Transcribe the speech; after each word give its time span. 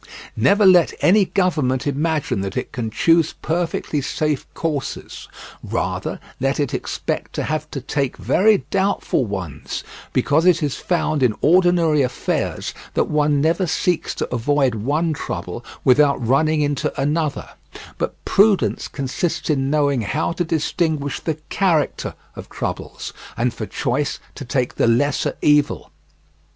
Never 0.35 0.65
let 0.65 0.95
any 1.01 1.25
Government 1.25 1.85
imagine 1.85 2.41
that 2.41 2.57
it 2.57 2.71
can 2.71 2.89
choose 2.89 3.33
perfectly 3.39 4.01
safe 4.01 4.51
courses; 4.55 5.27
rather 5.61 6.19
let 6.39 6.59
it 6.59 6.73
expect 6.73 7.33
to 7.33 7.43
have 7.43 7.69
to 7.69 7.79
take 7.81 8.17
very 8.17 8.65
doubtful 8.71 9.25
ones, 9.27 9.83
because 10.11 10.47
it 10.47 10.63
is 10.63 10.73
found 10.75 11.21
in 11.21 11.35
ordinary 11.41 12.01
affairs 12.01 12.73
that 12.95 13.09
one 13.11 13.41
never 13.41 13.67
seeks 13.67 14.15
to 14.15 14.33
avoid 14.35 14.73
one 14.73 15.13
trouble 15.13 15.63
without 15.83 16.17
running 16.27 16.61
into 16.61 16.99
another; 16.99 17.49
but 17.99 18.25
prudence 18.25 18.87
consists 18.87 19.51
in 19.51 19.69
knowing 19.69 20.01
how 20.01 20.31
to 20.31 20.43
distinguish 20.43 21.19
the 21.19 21.35
character 21.49 22.15
of 22.35 22.49
troubles, 22.49 23.13
and 23.37 23.53
for 23.53 23.67
choice 23.67 24.17
to 24.33 24.45
take 24.45 24.73
the 24.77 24.87
lesser 24.87 25.37
evil. 25.43 25.91